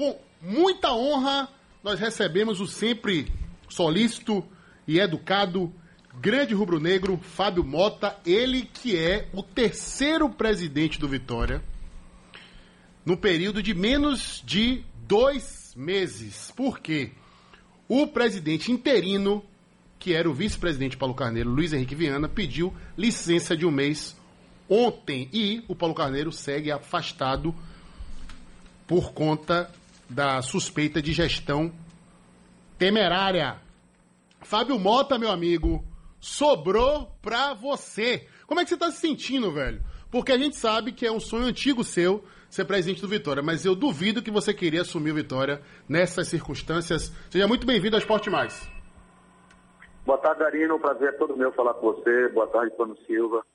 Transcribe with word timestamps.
com 0.00 0.18
muita 0.40 0.94
honra, 0.94 1.46
nós 1.84 2.00
recebemos 2.00 2.58
o 2.58 2.66
sempre 2.66 3.30
solícito 3.68 4.42
e 4.88 4.98
educado 4.98 5.70
grande 6.18 6.54
rubro-negro 6.54 7.18
Fábio 7.18 7.62
Mota, 7.62 8.18
ele 8.24 8.62
que 8.62 8.96
é 8.96 9.28
o 9.30 9.42
terceiro 9.42 10.30
presidente 10.30 10.98
do 10.98 11.06
Vitória 11.06 11.62
no 13.04 13.14
período 13.14 13.62
de 13.62 13.74
menos 13.74 14.42
de 14.42 14.82
dois 15.06 15.74
meses. 15.76 16.50
Por 16.56 16.80
quê? 16.80 17.10
O 17.86 18.06
presidente 18.06 18.72
interino, 18.72 19.44
que 19.98 20.14
era 20.14 20.30
o 20.30 20.32
vice-presidente 20.32 20.96
Paulo 20.96 21.14
Carneiro, 21.14 21.50
Luiz 21.50 21.74
Henrique 21.74 21.94
Viana, 21.94 22.26
pediu 22.26 22.72
licença 22.96 23.54
de 23.54 23.66
um 23.66 23.70
mês 23.70 24.16
ontem 24.66 25.28
e 25.30 25.62
o 25.68 25.74
Paulo 25.74 25.94
Carneiro 25.94 26.32
segue 26.32 26.72
afastado 26.72 27.54
por 28.86 29.12
conta 29.12 29.70
da 30.10 30.42
suspeita 30.42 31.00
de 31.00 31.12
gestão 31.12 31.72
temerária. 32.76 33.58
Fábio 34.42 34.78
Mota, 34.78 35.18
meu 35.18 35.30
amigo, 35.30 35.84
sobrou 36.18 37.10
pra 37.22 37.54
você. 37.54 38.26
Como 38.46 38.60
é 38.60 38.64
que 38.64 38.70
você 38.70 38.76
tá 38.76 38.90
se 38.90 38.98
sentindo, 38.98 39.52
velho? 39.52 39.80
Porque 40.10 40.32
a 40.32 40.38
gente 40.38 40.56
sabe 40.56 40.92
que 40.92 41.06
é 41.06 41.12
um 41.12 41.20
sonho 41.20 41.46
antigo 41.46 41.84
seu 41.84 42.24
ser 42.48 42.64
presidente 42.64 43.00
do 43.00 43.06
Vitória, 43.06 43.42
mas 43.42 43.64
eu 43.64 43.76
duvido 43.76 44.22
que 44.22 44.30
você 44.30 44.52
queria 44.52 44.80
assumir 44.80 45.12
o 45.12 45.14
Vitória 45.14 45.62
nessas 45.88 46.26
circunstâncias. 46.26 47.12
Seja 47.30 47.46
muito 47.46 47.64
bem-vindo 47.64 47.94
ao 47.94 48.00
Esporte 48.00 48.28
Mais. 48.28 48.68
Boa 50.04 50.18
tarde, 50.18 50.42
Arino. 50.42 50.74
Um 50.74 50.80
prazer 50.80 51.10
é 51.10 51.12
todo 51.12 51.36
meu 51.36 51.52
falar 51.52 51.74
com 51.74 51.92
você. 51.92 52.28
Boa 52.30 52.48
tarde, 52.48 52.74
Pano 52.76 52.96
Silva. 53.06 53.46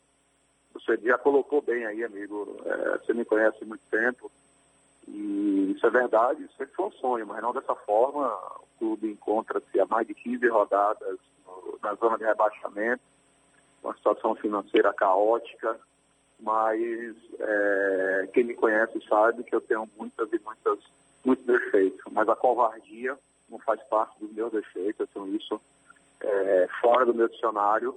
Você 0.74 0.98
já 1.04 1.18
colocou 1.18 1.62
bem 1.62 1.86
aí, 1.86 2.04
amigo. 2.06 2.56
É, 2.66 2.98
você 3.00 3.14
me 3.14 3.26
conhece 3.26 3.58
há 3.62 3.66
muito 3.66 3.84
tempo. 3.92 4.32
E 5.16 5.72
isso 5.72 5.88
é 5.88 5.90
verdade, 5.90 6.46
sempre 6.58 6.76
foi 6.76 6.86
um 6.88 6.92
sonho, 6.92 7.26
mas 7.26 7.42
não 7.42 7.54
dessa 7.54 7.74
forma. 7.74 8.28
O 8.60 8.68
clube 8.78 9.10
encontra-se 9.10 9.80
há 9.80 9.86
mais 9.86 10.06
de 10.06 10.14
15 10.14 10.46
rodadas 10.50 11.18
na 11.82 11.94
zona 11.96 12.18
de 12.18 12.26
rebaixamento, 12.26 13.02
uma 13.82 13.96
situação 13.96 14.36
financeira 14.36 14.94
caótica, 14.94 15.80
mas 16.40 17.16
é, 17.40 18.30
quem 18.34 18.44
me 18.44 18.56
conhece 18.56 19.00
sabe 19.08 19.44
que 19.44 19.56
eu 19.56 19.62
tenho 19.62 19.88
muitas 19.98 20.28
e 20.34 20.42
muitas, 20.44 20.80
muitos 21.24 21.46
defeitos, 21.46 22.02
mas 22.12 22.28
a 22.28 22.36
covardia 22.36 23.18
não 23.48 23.60
faz 23.60 23.82
parte 23.84 24.20
dos 24.20 24.34
meus 24.34 24.52
defeitos, 24.52 25.00
eu 25.00 25.08
tenho 25.08 25.36
isso 25.38 25.62
é, 26.20 26.68
fora 26.82 27.06
do 27.06 27.14
meu 27.14 27.30
dicionário. 27.30 27.96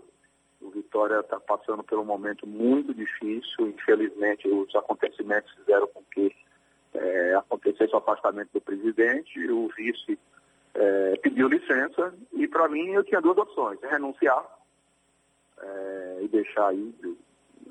O 0.61 0.71
Vitória 0.71 1.21
está 1.21 1.41
passando 1.41 1.83
por 1.83 1.99
um 1.99 2.05
momento 2.05 2.47
muito 2.47 2.95
difícil, 2.95 3.69
infelizmente 3.69 4.49
os 4.49 4.75
acontecimentos 4.77 5.51
fizeram 5.55 5.89
com 5.89 6.03
que 6.13 6.35
é, 6.99 7.35
acontecesse 7.37 7.95
o 7.95 7.99
afastamento 7.99 8.51
do 8.53 8.61
presidente, 8.61 9.51
o 9.51 9.69
vice 9.77 10.19
é, 10.75 11.17
pediu 11.23 11.49
licença 11.49 12.15
e 12.33 12.47
para 12.47 12.69
mim 12.69 12.91
eu 12.91 13.05
tinha 13.05 13.21
duas 13.21 13.39
opções, 13.39 13.79
renunciar 13.83 14.45
é, 15.61 16.19
e 16.23 16.29
deixar 16.29 16.69
aí 16.69 16.95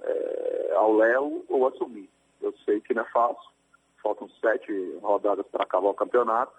é, 0.02 0.74
ao 0.76 0.96
Léo 0.96 1.46
ou 1.50 1.68
assumir. 1.68 2.10
Eu 2.42 2.54
sei 2.66 2.80
que 2.82 2.94
não 2.94 3.04
é 3.04 3.06
fácil, 3.06 3.52
faltam 4.02 4.30
sete 4.42 4.72
rodadas 5.02 5.46
para 5.48 5.64
acabar 5.64 5.90
o 5.90 5.94
campeonato. 5.94 6.54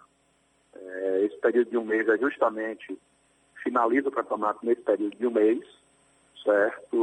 É, 0.74 1.24
esse 1.24 1.36
período 1.38 1.70
de 1.70 1.78
um 1.78 1.84
mês 1.84 2.08
é 2.08 2.18
justamente, 2.18 2.98
finaliza 3.62 4.08
o 4.08 4.12
campeonato 4.12 4.64
nesse 4.64 4.82
período 4.82 5.16
de 5.16 5.26
um 5.26 5.30
mês, 5.30 5.64
certo? 6.44 6.96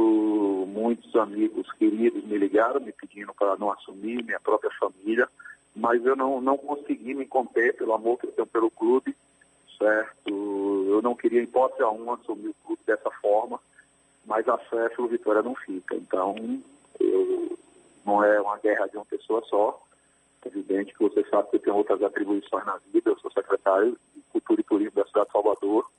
Muitos 0.68 1.14
amigos 1.16 1.70
queridos 1.72 2.24
me 2.24 2.38
ligaram 2.38 2.80
me 2.80 2.92
pedindo 2.92 3.34
para 3.34 3.56
não 3.56 3.70
assumir, 3.70 4.22
minha 4.24 4.40
própria 4.40 4.70
família, 4.78 5.28
mas 5.76 6.04
eu 6.04 6.16
não, 6.16 6.40
não 6.40 6.56
consegui 6.56 7.14
me 7.14 7.26
conter 7.26 7.76
pelo 7.76 7.92
amor 7.92 8.18
que 8.18 8.26
eu 8.26 8.32
tenho 8.32 8.46
pelo 8.46 8.70
clube, 8.70 9.14
certo? 9.78 10.30
Eu 10.88 11.00
não 11.02 11.14
queria, 11.14 11.40
em 11.40 11.44
hipótese 11.44 11.82
alguma, 11.82 12.14
assumir 12.14 12.48
o 12.48 12.56
clube 12.64 12.82
dessa 12.86 13.10
forma 13.10 13.60
mas 14.26 14.46
a 14.48 14.58
fé 14.58 14.88
pelo 14.90 15.08
Vitória 15.08 15.42
não 15.42 15.54
fica. 15.54 15.94
Então, 15.94 16.34
eu, 17.00 17.58
não 18.04 18.22
é 18.22 18.40
uma 18.40 18.58
guerra 18.58 18.86
de 18.88 18.96
uma 18.96 19.06
pessoa 19.06 19.42
só. 19.48 19.80
É 20.44 20.48
evidente 20.48 20.92
que 20.92 21.02
você 21.02 21.24
sabe 21.28 21.48
que 21.50 21.56
eu 21.56 21.60
tenho 21.60 21.76
outras 21.76 22.02
atribuições 22.02 22.66
na 22.66 22.76
vida, 22.92 23.10
eu 23.10 23.18
sou 23.18 23.30
secretário 23.30 23.96
de 24.14 24.22
Cultura 24.32 24.60
e 24.60 24.64
Turismo 24.64 24.96
da 24.96 25.06
cidade 25.06 25.26
de 25.26 25.32
Salvador. 25.32 25.90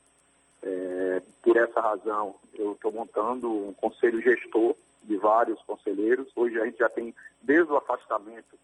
É, 0.62 1.22
por 1.42 1.58
essa 1.58 1.80
razão, 1.80 2.36
eu 2.54 2.74
estou 2.74 2.92
montando 2.92 3.50
um 3.50 3.74
conselho 3.74 4.22
gestor 4.22 4.76
de 5.04 5.16
vários 5.18 5.62
conselheiros. 5.64 6.28
Hoje 6.36 6.60
a 6.60 6.66
gente 6.66 6.78
já 6.78 6.90
tem, 6.90 7.16
desde 7.42 7.72
o 7.72 7.78
afastamento 7.78 8.58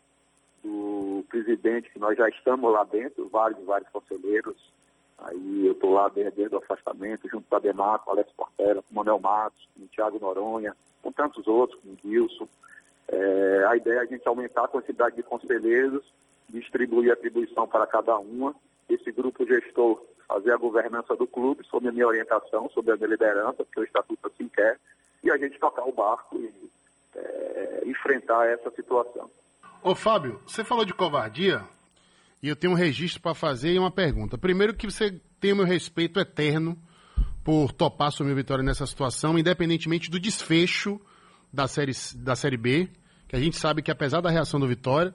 do 0.64 1.26
presidente, 1.30 1.90
que 1.92 2.00
nós 2.00 2.18
já 2.18 2.30
estamos 2.30 2.72
lá 2.72 2.84
dentro, 2.84 3.28
vários 3.30 3.64
vários 3.66 3.90
conselheiros, 3.90 4.56
Aí 5.24 5.66
eu 5.66 5.72
estou 5.72 5.94
lá 5.94 6.10
desde, 6.10 6.36
desde, 6.36 6.56
o 6.56 6.58
afastamento, 6.58 7.30
junto 7.30 7.48
com 7.48 7.56
a 7.56 7.60
Demar, 7.60 8.00
com 8.00 8.12
o 8.12 8.14
Alex 8.14 8.32
Portela, 8.34 8.82
com 8.82 8.92
o 8.92 8.96
Manuel 8.96 9.20
Matos, 9.20 9.70
com 9.74 9.84
o 9.84 9.88
Thiago 9.88 10.20
Noronha, 10.20 10.76
com 11.02 11.12
tantos 11.12 11.48
outros, 11.48 11.80
com 11.82 11.90
o 11.90 12.12
Wilson. 12.12 12.48
É, 13.08 13.66
a 13.70 13.78
ideia 13.78 14.00
é 14.00 14.02
a 14.02 14.06
gente 14.06 14.28
aumentar 14.28 14.66
a 14.66 14.68
quantidade 14.68 15.16
de 15.16 15.24
conselheiros, 15.24 16.04
distribuir 16.50 17.12
a 17.12 17.14
atribuição 17.14 17.68
para 17.68 17.88
cada 17.88 18.18
uma. 18.18 18.54
Esse 18.90 19.12
grupo 19.12 19.46
gestor 19.46 20.04
fazer 20.28 20.52
a 20.52 20.58
governança 20.58 21.16
do 21.16 21.28
clube, 21.28 21.66
sob 21.68 21.88
a 21.88 21.92
minha 21.92 22.08
orientação, 22.08 22.70
sob 22.70 22.92
a 22.92 22.96
minha 22.96 23.10
liderança, 23.10 23.64
porque 23.64 23.80
o 23.80 23.84
estatuto 23.84 24.28
assim 24.28 24.50
quer, 24.50 24.78
e 25.24 25.32
a 25.32 25.38
gente 25.38 25.60
tocar 25.60 25.88
o 25.88 25.92
barco 25.92 26.38
e 26.38 26.52
é, 27.16 27.84
enfrentar 27.86 28.48
essa 28.48 28.70
situação. 28.72 29.30
Ô 29.84 29.94
Fábio, 29.94 30.40
você 30.48 30.64
falou 30.64 30.86
de 30.86 30.94
covardia, 30.94 31.62
e 32.42 32.48
eu 32.48 32.56
tenho 32.56 32.72
um 32.72 32.76
registro 32.76 33.22
para 33.22 33.34
fazer 33.34 33.74
e 33.74 33.78
uma 33.80 33.92
pergunta. 33.92 34.38
Primeiro 34.38 34.74
que 34.74 34.90
você 34.90 35.20
tem 35.42 35.52
o 35.52 35.58
meu 35.58 35.66
respeito 35.66 36.22
eterno 36.22 36.78
por 37.44 37.74
topar 37.74 38.08
assumir 38.08 38.34
Vitória 38.34 38.64
nessa 38.64 38.86
situação, 38.86 39.38
independentemente 39.38 40.10
do 40.10 40.18
desfecho 40.18 41.02
da 41.52 41.68
série, 41.68 41.92
da 42.16 42.34
série 42.34 42.56
B, 42.56 42.90
que 43.28 43.36
a 43.36 43.40
gente 43.40 43.58
sabe 43.58 43.82
que 43.82 43.92
apesar 43.92 44.22
da 44.22 44.30
reação 44.30 44.58
do 44.58 44.66
Vitória, 44.66 45.14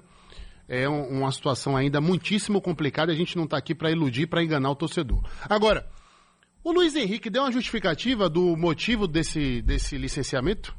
é 0.69 0.87
um, 0.87 1.21
uma 1.21 1.33
situação 1.33 1.75
ainda 1.75 1.99
muitíssimo 1.99 2.61
complicada 2.61 3.11
e 3.11 3.15
a 3.15 3.19
gente 3.19 3.39
não 3.39 3.45
está 3.45 3.57
aqui 3.57 3.75
para 3.75 3.91
iludir, 3.91 4.27
para 4.27 4.43
enganar 4.43 4.71
o 4.71 4.77
torcedor. 4.77 5.23
Agora, 5.49 5.87
o 6.62 6.73
Luiz 6.73 6.95
Henrique 6.95 7.31
deu 7.31 7.43
uma 7.43 7.51
justificativa 7.51 8.28
do 8.28 8.55
motivo 8.55 9.09
desse, 9.09 9.62
desse 9.62 9.97
licenciamento? 9.97 10.77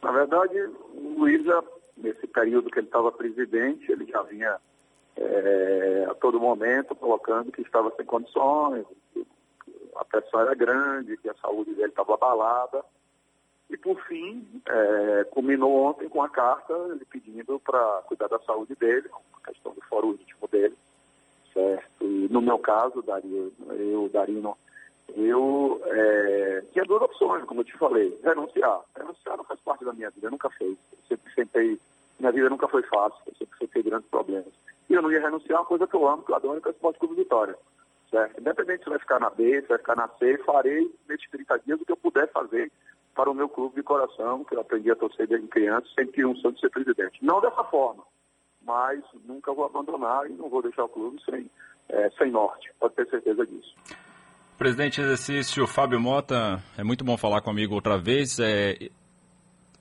Na 0.00 0.12
verdade, 0.12 0.56
o 0.94 1.18
Luiz, 1.18 1.44
nesse 2.02 2.26
período 2.26 2.70
que 2.70 2.78
ele 2.78 2.86
estava 2.86 3.12
presidente, 3.12 3.90
ele 3.90 4.06
já 4.06 4.22
vinha 4.22 4.58
é, 5.16 6.06
a 6.10 6.14
todo 6.14 6.40
momento 6.40 6.94
colocando 6.94 7.52
que 7.52 7.62
estava 7.62 7.92
sem 7.96 8.04
condições, 8.04 8.84
que 9.12 9.26
a 9.96 10.04
pressão 10.04 10.40
era 10.40 10.54
grande, 10.54 11.16
que 11.16 11.28
a 11.28 11.34
saúde 11.34 11.74
dele 11.74 11.88
estava 11.88 12.14
abalada. 12.14 12.84
E, 13.70 13.76
por 13.76 13.98
fim, 14.04 14.46
é, 14.66 15.24
culminou 15.30 15.84
ontem 15.84 16.08
com 16.08 16.22
a 16.22 16.28
carta 16.28 16.74
ele 16.90 17.04
pedindo 17.06 17.58
para 17.60 18.02
cuidar 18.06 18.28
da 18.28 18.38
saúde 18.40 18.74
dele, 18.74 19.08
a 19.34 19.50
questão 19.50 19.72
do 19.72 19.80
fórum 19.82 20.12
íntimo 20.12 20.46
dele, 20.50 20.76
certo? 21.54 22.04
E 22.04 22.28
no 22.30 22.42
meu 22.42 22.58
caso, 22.58 23.02
Dario, 23.02 23.52
eu, 23.70 24.10
Darino, 24.12 24.56
eu 25.14 25.80
é, 25.84 26.62
tinha 26.72 26.84
duas 26.84 27.02
opções, 27.02 27.44
como 27.44 27.60
eu 27.60 27.64
te 27.64 27.76
falei, 27.76 28.18
renunciar. 28.22 28.80
Renunciar 28.96 29.36
não 29.36 29.44
faz 29.44 29.60
parte 29.60 29.84
da 29.84 29.92
minha 29.92 30.10
vida, 30.10 30.30
nunca 30.30 30.48
fez. 30.50 30.76
Eu 30.92 30.98
sempre 31.08 31.34
sentei, 31.34 31.78
minha 32.18 32.32
vida 32.32 32.48
nunca 32.48 32.68
foi 32.68 32.82
fácil, 32.82 33.20
eu 33.26 33.34
sempre 33.34 33.58
sentei 33.58 33.82
grandes 33.82 34.08
problemas 34.08 34.52
e 34.92 34.94
eu 34.94 35.00
não 35.00 35.10
ia 35.10 35.20
renunciar 35.20 35.58
a 35.58 35.62
uma 35.62 35.66
coisa 35.66 35.86
que 35.86 35.94
eu 35.94 36.06
amo, 36.06 36.22
que 36.22 36.32
eu 36.32 36.36
adoro, 36.36 36.60
que 36.60 36.68
é 36.68 36.70
o 36.70 36.74
Esporte 36.74 36.98
Clube 36.98 37.14
Vitória. 37.14 37.56
Certo? 38.10 38.38
Independente 38.38 38.84
se 38.84 38.90
vai 38.90 38.98
ficar 38.98 39.18
na 39.18 39.30
B, 39.30 39.62
se 39.62 39.68
vai 39.68 39.78
ficar 39.78 39.96
na 39.96 40.06
C, 40.18 40.36
farei 40.44 40.94
nesses 41.08 41.30
30 41.30 41.58
dias 41.60 41.80
o 41.80 41.84
que 41.86 41.92
eu 41.92 41.96
puder 41.96 42.30
fazer 42.30 42.70
para 43.14 43.30
o 43.30 43.34
meu 43.34 43.48
clube 43.48 43.74
de 43.76 43.82
coração, 43.82 44.44
que 44.44 44.54
eu 44.54 44.60
aprendi 44.60 44.90
a 44.90 44.96
torcer 44.96 45.26
desde 45.26 45.48
criança, 45.48 45.86
sempre 45.94 46.24
um 46.26 46.36
sonho 46.36 46.54
de 46.54 46.60
ser 46.60 46.68
presidente. 46.68 47.24
Não 47.24 47.40
dessa 47.40 47.64
forma, 47.64 48.02
mas 48.62 49.02
nunca 49.24 49.52
vou 49.54 49.64
abandonar 49.64 50.30
e 50.30 50.34
não 50.34 50.50
vou 50.50 50.60
deixar 50.60 50.84
o 50.84 50.88
clube 50.90 51.22
sem, 51.24 51.50
é, 51.88 52.10
sem 52.10 52.30
norte, 52.30 52.70
pode 52.78 52.94
ter 52.94 53.08
certeza 53.08 53.46
disso. 53.46 53.74
Presidente 54.58 55.00
exercício 55.00 55.66
Fábio 55.66 56.00
Mota, 56.00 56.62
é 56.76 56.84
muito 56.84 57.04
bom 57.04 57.16
falar 57.16 57.40
comigo 57.40 57.74
outra 57.74 57.98
vez. 57.98 58.38
É, 58.38 58.90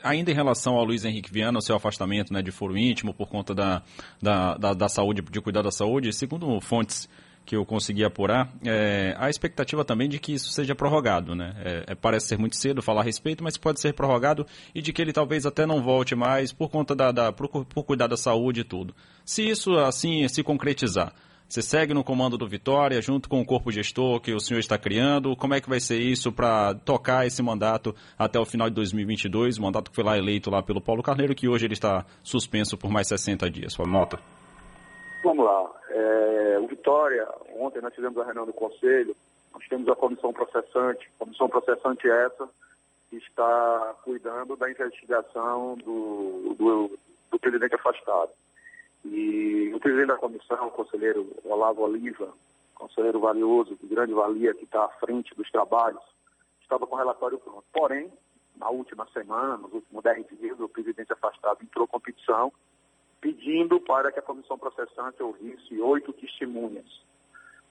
ainda 0.03 0.31
em 0.31 0.33
relação 0.33 0.75
ao 0.75 0.83
Luiz 0.83 1.05
Henrique 1.05 1.31
Viana, 1.31 1.59
o 1.59 1.61
seu 1.61 1.75
afastamento 1.75 2.33
né, 2.33 2.41
de 2.41 2.51
foro 2.51 2.77
íntimo 2.77 3.13
por 3.13 3.27
conta 3.27 3.53
da, 3.53 3.83
da, 4.21 4.57
da, 4.57 4.73
da 4.73 4.89
saúde, 4.89 5.21
de 5.21 5.41
cuidar 5.41 5.61
da 5.61 5.71
saúde, 5.71 6.11
segundo 6.13 6.59
fontes 6.61 7.07
que 7.45 7.55
eu 7.55 7.65
consegui 7.65 8.03
apurar, 8.03 8.53
é, 8.63 9.15
a 9.17 9.29
expectativa 9.29 9.83
também 9.83 10.07
de 10.07 10.19
que 10.19 10.33
isso 10.33 10.51
seja 10.51 10.75
prorrogado, 10.75 11.35
né? 11.35 11.55
É, 11.65 11.83
é, 11.87 11.95
parece 11.95 12.27
ser 12.27 12.37
muito 12.37 12.55
cedo 12.55 12.83
falar 12.83 13.01
a 13.01 13.03
respeito, 13.03 13.43
mas 13.43 13.57
pode 13.57 13.81
ser 13.81 13.93
prorrogado 13.93 14.45
e 14.75 14.81
de 14.81 14.93
que 14.93 15.01
ele 15.01 15.11
talvez 15.11 15.45
até 15.45 15.65
não 15.65 15.81
volte 15.81 16.15
mais 16.15 16.53
por 16.53 16.69
conta 16.69 16.95
da, 16.95 17.11
da 17.11 17.31
por, 17.31 17.65
por 17.65 17.83
cuidar 17.83 18.07
da 18.07 18.15
saúde 18.15 18.61
e 18.61 18.63
tudo. 18.63 18.95
Se 19.25 19.47
isso 19.47 19.75
assim 19.79 20.27
se 20.27 20.43
concretizar, 20.43 21.13
você 21.51 21.61
segue 21.61 21.93
no 21.93 22.01
comando 22.01 22.37
do 22.37 22.47
Vitória, 22.47 23.01
junto 23.01 23.27
com 23.27 23.41
o 23.41 23.45
corpo 23.45 23.73
gestor 23.73 24.21
que 24.21 24.33
o 24.33 24.39
senhor 24.39 24.61
está 24.61 24.77
criando. 24.77 25.35
Como 25.35 25.53
é 25.53 25.59
que 25.59 25.67
vai 25.67 25.81
ser 25.81 25.99
isso 25.99 26.31
para 26.31 26.73
tocar 26.73 27.27
esse 27.27 27.43
mandato 27.43 27.93
até 28.17 28.39
o 28.39 28.45
final 28.45 28.69
de 28.69 28.75
2022? 28.75 29.57
O 29.57 29.61
mandato 29.61 29.89
que 29.91 29.95
foi 29.95 30.05
lá 30.05 30.17
eleito 30.17 30.49
lá 30.49 30.63
pelo 30.63 30.79
Paulo 30.79 31.03
Carneiro, 31.03 31.35
que 31.35 31.49
hoje 31.49 31.65
ele 31.65 31.73
está 31.73 32.05
suspenso 32.23 32.77
por 32.77 32.89
mais 32.89 33.09
60 33.09 33.51
dias. 33.51 33.73
Sua 33.73 33.85
nota. 33.85 34.17
Vamos 35.25 35.43
lá. 35.43 35.69
É, 35.89 36.57
o 36.61 36.67
Vitória, 36.67 37.27
ontem 37.59 37.81
nós 37.81 37.93
fizemos 37.93 38.17
a 38.17 38.23
reunião 38.23 38.45
do 38.45 38.53
Conselho, 38.53 39.13
nós 39.53 39.67
temos 39.67 39.89
a 39.89 39.95
comissão 39.95 40.31
processante, 40.31 41.11
comissão 41.19 41.49
processante 41.49 42.09
essa, 42.09 42.47
que 43.09 43.17
está 43.17 43.93
cuidando 44.05 44.55
da 44.55 44.71
investigação 44.71 45.75
do, 45.79 46.55
do, 46.57 46.97
do 47.29 47.39
presidente 47.39 47.75
afastado. 47.75 48.31
E 49.03 49.50
presidente 49.81 50.07
da 50.07 50.17
comissão, 50.17 50.67
o 50.67 50.71
conselheiro 50.71 51.27
Olavo 51.43 51.81
Oliva, 51.81 52.33
conselheiro 52.75 53.19
valioso, 53.19 53.75
de 53.75 53.87
grande 53.87 54.13
valia, 54.13 54.53
que 54.53 54.63
está 54.63 54.85
à 54.85 54.89
frente 54.89 55.35
dos 55.35 55.49
trabalhos, 55.51 56.01
estava 56.61 56.87
com 56.87 56.95
o 56.95 56.97
relatório 56.97 57.37
pronto. 57.37 57.63
Porém, 57.73 58.11
na 58.55 58.69
última 58.69 59.07
semana, 59.11 59.57
nos 59.57 59.73
últimos 59.73 60.03
10 60.03 60.27
dias, 60.39 60.59
o 60.59 60.69
presidente 60.69 61.11
afastado 61.11 61.63
entrou 61.63 61.87
com 61.87 61.99
petição 61.99 62.51
pedindo 63.19 63.79
para 63.79 64.11
que 64.11 64.19
a 64.19 64.23
comissão 64.23 64.57
processante 64.57 65.21
ouvisse 65.21 65.79
oito 65.79 66.11
testemunhas. 66.13 66.85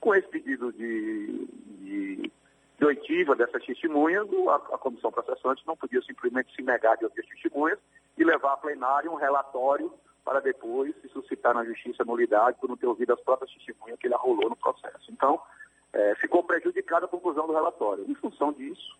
Com 0.00 0.14
esse 0.14 0.28
pedido 0.28 0.72
de, 0.72 1.46
de, 1.80 2.32
de 2.78 2.84
oitiva 2.84 3.34
dessas 3.34 3.64
testemunhas, 3.64 4.28
a, 4.48 4.54
a, 4.74 4.78
comissão 4.78 5.10
processante 5.10 5.66
não 5.66 5.76
podia 5.76 6.00
simplesmente 6.02 6.54
se 6.54 6.62
negar 6.62 6.96
de 6.96 7.04
ouvir 7.04 7.20
as 7.20 7.26
testemunhas 7.26 7.78
e 8.16 8.24
levar 8.24 8.52
a 8.52 8.56
plenário 8.56 9.10
um 9.10 9.16
relatório 9.16 9.92
para 10.24 10.40
depois 10.40 10.94
se 11.00 11.08
suscitar 11.08 11.54
na 11.54 11.64
justiça 11.64 12.04
nulidade 12.04 12.58
por 12.60 12.68
não 12.68 12.76
ter 12.76 12.86
ouvido 12.86 13.12
as 13.12 13.20
próprias 13.20 13.52
testemunhas 13.52 13.98
que 13.98 14.06
ele 14.06 14.14
arrolou 14.14 14.48
no 14.48 14.56
processo. 14.56 15.10
Então, 15.10 15.40
é, 15.92 16.14
ficou 16.16 16.42
prejudicada 16.42 17.06
a 17.06 17.08
conclusão 17.08 17.46
do 17.46 17.52
relatório. 17.52 18.04
Em 18.08 18.14
função 18.14 18.52
disso, 18.52 18.96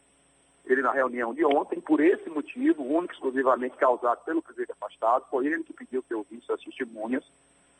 ele 0.66 0.82
na 0.82 0.92
reunião 0.92 1.32
de 1.34 1.44
ontem, 1.44 1.80
por 1.80 2.00
esse 2.00 2.28
motivo, 2.28 2.82
único 2.82 3.14
exclusivamente 3.14 3.76
causado 3.76 4.24
pelo 4.24 4.42
presidente 4.42 4.72
afastado, 4.72 5.24
foi 5.30 5.46
ele 5.46 5.64
que 5.64 5.72
pediu 5.72 6.02
que 6.02 6.14
eu 6.14 6.26
visse 6.30 6.50
as 6.52 6.60
testemunhas, 6.60 7.24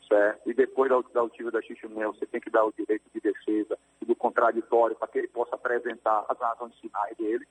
certo? 0.07 0.49
E 0.49 0.53
depois 0.53 0.89
da, 0.89 0.99
da 1.13 1.21
autiva 1.21 1.51
das 1.51 1.65
testemunhas, 1.65 2.17
você 2.17 2.25
tem 2.25 2.41
que 2.41 2.49
dar 2.49 2.65
o 2.65 2.73
direito 2.73 3.03
de 3.13 3.19
defesa 3.19 3.77
e 4.01 4.05
do 4.05 4.15
contraditório 4.15 4.95
para 4.95 5.07
que 5.07 5.19
ele 5.19 5.27
possa 5.27 5.55
apresentar 5.55 6.25
as 6.27 6.37
razões 6.39 6.77
finais 6.79 7.15
dele. 7.17 7.45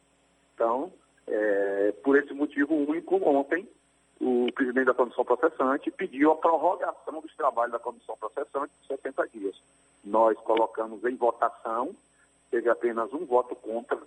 Então, 0.54 0.92
é, 1.26 1.94
por 2.02 2.16
esse 2.16 2.34
motivo 2.34 2.74
único, 2.74 3.16
ontem, 3.16 3.68
o 4.20 4.49
presidente 4.70 4.86
da 4.86 4.94
comissão 4.94 5.24
processante 5.24 5.90
pediu 5.90 6.30
a 6.30 6.36
prorrogação 6.36 7.20
dos 7.20 7.34
trabalhos 7.34 7.72
da 7.72 7.78
comissão 7.78 8.16
processante 8.16 8.72
por 8.78 8.96
60 8.96 9.28
dias. 9.28 9.60
Nós 10.04 10.38
colocamos 10.38 11.04
em 11.04 11.16
votação, 11.16 11.94
teve 12.50 12.68
apenas 12.70 13.12
um 13.12 13.24
voto 13.26 13.56
contra, 13.56 13.98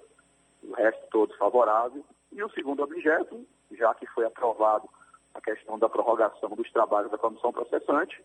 o 0.63 0.73
resto 0.73 1.01
todos 1.11 1.35
favorável. 1.37 2.03
E 2.31 2.41
o 2.41 2.49
segundo 2.51 2.81
objeto, 2.81 3.45
já 3.71 3.93
que 3.93 4.07
foi 4.07 4.25
aprovado 4.25 4.89
a 5.33 5.41
questão 5.41 5.77
da 5.77 5.89
prorrogação 5.89 6.49
dos 6.51 6.71
trabalhos 6.71 7.11
da 7.11 7.17
comissão 7.17 7.51
processante, 7.51 8.23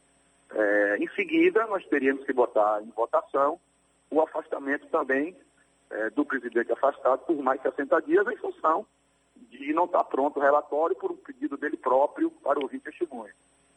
é, 0.51 0.97
em 0.99 1.09
seguida 1.09 1.67
nós 1.67 1.85
teríamos 1.87 2.25
que 2.25 2.33
botar 2.33 2.81
em 2.83 2.91
votação 2.91 3.59
o 4.11 4.21
afastamento 4.23 4.87
também 4.87 5.37
é, 5.91 6.11
do 6.11 6.25
presidente 6.25 6.73
afastado 6.73 7.21
por 7.27 7.37
mais 7.43 7.61
60 7.61 8.01
dias 8.03 8.27
em 8.29 8.37
função 8.37 8.87
de 9.51 9.73
não 9.73 9.85
estar 9.85 10.05
pronto 10.05 10.39
o 10.39 10.43
relatório 10.43 10.97
por 10.97 11.11
um 11.11 11.17
pedido 11.17 11.57
dele 11.57 11.77
próprio 11.77 12.31
para 12.31 12.61
ouvir 12.61 12.81
testemunha. 12.81 13.35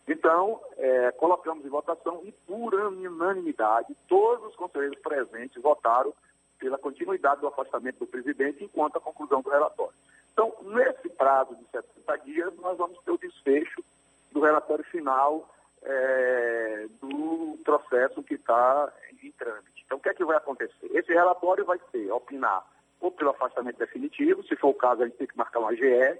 Então, 0.07 0.59
é, 0.77 1.12
colocamos 1.12 1.65
em 1.65 1.69
votação 1.69 2.21
e 2.23 2.31
por 2.31 2.73
unanimidade, 2.73 3.95
todos 4.07 4.45
os 4.47 4.56
conselheiros 4.56 5.00
presentes 5.00 5.62
votaram 5.62 6.13
pela 6.59 6.77
continuidade 6.77 7.41
do 7.41 7.47
afastamento 7.47 8.00
do 8.00 8.07
presidente 8.07 8.63
enquanto 8.63 8.97
a 8.97 9.01
conclusão 9.01 9.41
do 9.41 9.50
relatório. 9.50 9.94
Então, 10.33 10.53
nesse 10.63 11.09
prazo 11.09 11.56
de 11.56 11.65
70 11.71 12.17
dias, 12.19 12.56
nós 12.57 12.77
vamos 12.77 13.00
ter 13.03 13.12
o 13.12 13.17
desfecho 13.17 13.83
do 14.31 14.39
relatório 14.41 14.83
final 14.85 15.50
é, 15.81 16.88
do 17.00 17.57
processo 17.63 18.24
que 18.24 18.35
está 18.35 18.91
em 19.24 19.31
trâmite. 19.31 19.83
Então, 19.85 19.97
o 19.97 20.01
que 20.01 20.09
é 20.09 20.13
que 20.13 20.25
vai 20.25 20.38
acontecer? 20.38 20.89
Esse 20.91 21.12
relatório 21.13 21.65
vai 21.65 21.79
ser 21.91 22.12
opinar 22.12 22.65
ou 23.01 23.12
pelo 23.12 23.31
afastamento 23.31 23.77
definitivo, 23.77 24.44
se 24.44 24.56
for 24.56 24.69
o 24.69 24.74
caso, 24.75 25.01
a 25.01 25.07
gente 25.07 25.18
tem 25.18 25.27
que 25.27 25.38
marcar 25.38 25.59
uma 25.59 25.75
GE, 25.75 26.19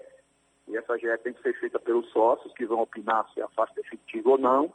e 0.68 0.76
essa 0.76 0.98
GE 0.98 1.16
tem 1.22 1.32
que 1.32 1.42
ser 1.42 1.58
feita 1.58 1.78
pelos 1.78 2.10
sócios, 2.10 2.52
que 2.54 2.66
vão 2.66 2.80
opinar 2.80 3.26
se 3.32 3.40
afasta 3.40 3.74
definitivo 3.80 4.30
ou 4.30 4.38
não, 4.38 4.74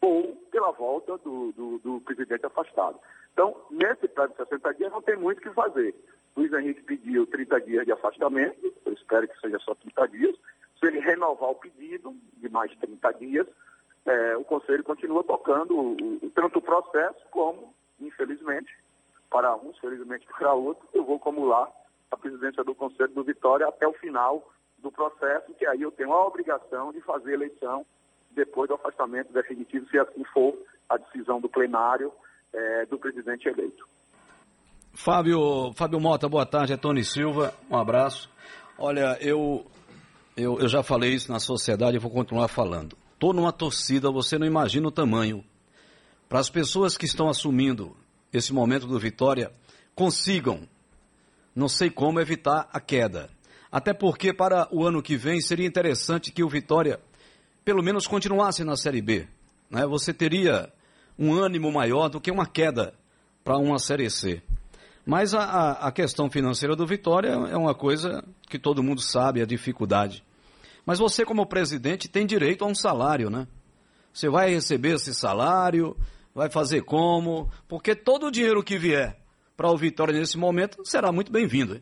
ou 0.00 0.34
pela 0.50 0.72
volta 0.72 1.18
do, 1.18 1.52
do, 1.52 1.78
do 1.78 2.00
presidente 2.00 2.44
afastado. 2.46 2.98
Então, 3.32 3.54
nesse 3.70 4.08
prazo 4.08 4.32
de 4.32 4.38
60 4.38 4.74
dias, 4.74 4.92
não 4.92 5.02
tem 5.02 5.16
muito 5.16 5.38
o 5.38 5.40
que 5.42 5.50
fazer. 5.50 5.94
Luiz 6.36 6.52
Henrique 6.52 6.82
pediu 6.82 7.26
30 7.26 7.60
dias 7.60 7.84
de 7.84 7.92
afastamento, 7.92 8.74
eu 8.84 8.92
espero 8.92 9.28
que 9.28 9.40
seja 9.40 9.58
só 9.60 9.74
30 9.74 10.08
dias. 10.08 10.36
Se 10.78 10.86
ele 10.86 10.98
renovar 11.00 11.50
o 11.50 11.54
pedido 11.54 12.14
de 12.38 12.48
mais 12.48 12.74
30 12.76 13.12
dias, 13.14 13.46
é, 14.06 14.36
o 14.36 14.44
Conselho 14.44 14.82
continua 14.84 15.22
tocando 15.24 15.76
o, 15.76 15.92
o, 15.92 16.30
tanto 16.34 16.58
o 16.58 16.62
processo 16.62 17.20
como, 17.30 17.74
infelizmente, 18.00 18.74
para 19.34 19.56
uns, 19.56 19.76
felizmente 19.80 20.24
para 20.38 20.54
outros, 20.54 20.88
eu 20.94 21.04
vou 21.04 21.16
acumular 21.16 21.68
a 22.08 22.16
presidência 22.16 22.62
do 22.62 22.72
Conselho 22.72 23.12
do 23.12 23.24
Vitória 23.24 23.66
até 23.66 23.84
o 23.84 23.92
final 23.94 24.48
do 24.78 24.92
processo, 24.92 25.52
que 25.54 25.66
aí 25.66 25.82
eu 25.82 25.90
tenho 25.90 26.12
a 26.12 26.24
obrigação 26.24 26.92
de 26.92 27.00
fazer 27.00 27.32
eleição 27.32 27.84
depois 28.30 28.68
do 28.68 28.76
afastamento 28.76 29.32
definitivo, 29.32 29.88
se 29.88 29.98
assim 29.98 30.22
for 30.32 30.56
a 30.88 30.96
decisão 30.98 31.40
do 31.40 31.48
plenário 31.48 32.12
é, 32.52 32.86
do 32.86 32.96
presidente 32.96 33.48
eleito. 33.48 33.84
Fábio, 34.92 35.72
Fábio 35.74 35.98
Mota, 35.98 36.28
boa 36.28 36.46
tarde, 36.46 36.72
é 36.72 36.76
Tony 36.76 37.02
Silva, 37.02 37.52
um 37.68 37.76
abraço. 37.76 38.30
Olha, 38.78 39.18
eu, 39.20 39.66
eu, 40.36 40.60
eu 40.60 40.68
já 40.68 40.84
falei 40.84 41.12
isso 41.12 41.32
na 41.32 41.40
sociedade 41.40 41.96
e 41.96 42.00
vou 42.00 42.10
continuar 42.10 42.46
falando. 42.46 42.96
Estou 43.14 43.32
numa 43.32 43.52
torcida, 43.52 44.12
você 44.12 44.38
não 44.38 44.46
imagina 44.46 44.86
o 44.86 44.92
tamanho. 44.92 45.44
Para 46.28 46.38
as 46.38 46.48
pessoas 46.48 46.96
que 46.96 47.04
estão 47.04 47.28
assumindo 47.28 47.96
esse 48.36 48.52
momento 48.52 48.86
do 48.86 48.98
Vitória, 48.98 49.52
consigam, 49.94 50.68
não 51.54 51.68
sei 51.68 51.90
como, 51.90 52.20
evitar 52.20 52.68
a 52.72 52.80
queda. 52.80 53.30
Até 53.70 53.92
porque 53.92 54.32
para 54.32 54.68
o 54.70 54.84
ano 54.84 55.02
que 55.02 55.16
vem 55.16 55.40
seria 55.40 55.66
interessante 55.66 56.32
que 56.32 56.44
o 56.44 56.48
Vitória 56.48 57.00
pelo 57.64 57.82
menos 57.82 58.06
continuasse 58.06 58.62
na 58.62 58.76
Série 58.76 59.00
B. 59.00 59.26
Né? 59.70 59.86
Você 59.86 60.12
teria 60.12 60.72
um 61.18 61.32
ânimo 61.32 61.72
maior 61.72 62.08
do 62.08 62.20
que 62.20 62.30
uma 62.30 62.46
queda 62.46 62.94
para 63.42 63.56
uma 63.56 63.78
Série 63.78 64.10
C. 64.10 64.42
Mas 65.06 65.34
a, 65.34 65.72
a, 65.72 65.92
questão 65.92 66.30
financeira 66.30 66.74
do 66.74 66.86
Vitória 66.86 67.28
é 67.28 67.56
uma 67.56 67.74
coisa 67.74 68.24
que 68.48 68.58
todo 68.58 68.82
mundo 68.82 69.00
sabe, 69.00 69.42
a 69.42 69.46
dificuldade. 69.46 70.24
Mas 70.86 70.98
você, 70.98 71.24
como 71.24 71.46
presidente, 71.46 72.08
tem 72.08 72.26
direito 72.26 72.64
a 72.64 72.68
um 72.68 72.74
salário, 72.74 73.28
né? 73.28 73.46
Você 74.12 74.28
vai 74.28 74.50
receber 74.50 74.94
esse 74.94 75.14
salário, 75.14 75.96
vai 76.34 76.50
fazer 76.50 76.82
como? 76.82 77.50
Porque 77.68 77.94
todo 77.94 78.26
o 78.26 78.30
dinheiro 78.30 78.62
que 78.62 78.76
vier 78.76 79.16
para 79.56 79.70
o 79.70 79.76
Vitória 79.76 80.12
nesse 80.12 80.36
momento 80.36 80.84
será 80.84 81.12
muito 81.12 81.30
bem-vindo. 81.30 81.80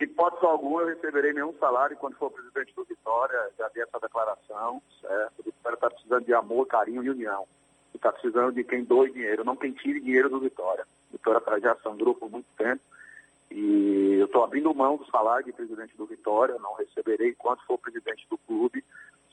Hipótese 0.00 0.46
alguma, 0.46 0.82
eu 0.82 0.88
receberei 0.88 1.32
nenhum 1.32 1.52
salário 1.58 1.96
quando 1.96 2.16
for 2.16 2.30
presidente 2.30 2.72
do 2.74 2.84
Vitória. 2.84 3.50
Já 3.58 3.68
dei 3.74 3.82
essa 3.82 3.98
declaração, 3.98 4.80
certo? 5.00 5.40
O 5.40 5.42
Vitória 5.42 5.74
está 5.74 5.90
precisando 5.90 6.24
de 6.24 6.32
amor, 6.32 6.66
carinho 6.66 7.02
e 7.02 7.10
união 7.10 7.44
está 7.98 8.12
precisando 8.12 8.52
de 8.52 8.64
quem 8.64 8.84
doe 8.84 9.12
dinheiro, 9.12 9.44
não 9.44 9.56
quem 9.56 9.72
tire 9.72 10.00
dinheiro 10.00 10.30
do 10.30 10.40
Vitória. 10.40 10.86
Vitória 11.12 11.40
para 11.40 11.60
já 11.60 11.76
sangrou 11.82 12.14
por 12.14 12.30
muito 12.30 12.46
tempo 12.56 12.80
e 13.50 14.16
eu 14.18 14.26
estou 14.26 14.44
abrindo 14.44 14.74
mão 14.74 14.96
do 14.96 15.06
salário 15.10 15.46
de 15.46 15.52
presidente 15.52 15.96
do 15.96 16.06
Vitória, 16.06 16.58
não 16.58 16.74
receberei 16.74 17.30
enquanto 17.30 17.64
for 17.66 17.78
presidente 17.78 18.26
do 18.30 18.38
clube, 18.38 18.84